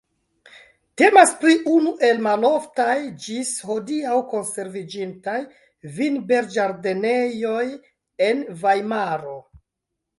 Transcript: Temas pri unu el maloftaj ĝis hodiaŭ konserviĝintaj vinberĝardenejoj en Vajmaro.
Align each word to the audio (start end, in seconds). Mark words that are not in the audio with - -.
Temas 1.01 1.33
pri 1.43 1.57
unu 1.73 1.91
el 2.07 2.23
maloftaj 2.29 2.95
ĝis 3.27 3.53
hodiaŭ 3.71 4.17
konserviĝintaj 4.33 5.39
vinberĝardenejoj 6.01 7.65
en 8.31 8.47
Vajmaro. 8.67 9.43